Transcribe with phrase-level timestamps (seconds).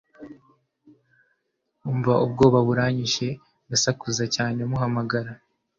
[1.91, 3.27] umva ubwoba buranyishe
[3.67, 5.31] ndasakuza cyane muhamagara